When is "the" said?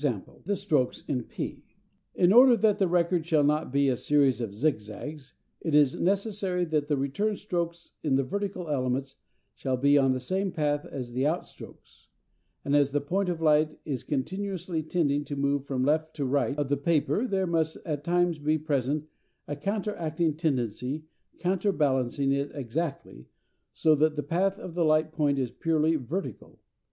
0.45-0.55, 2.79-2.87, 6.87-6.97, 8.15-8.23, 10.11-10.19, 11.11-11.27, 12.89-12.99, 16.69-16.77, 24.15-24.23, 24.73-24.83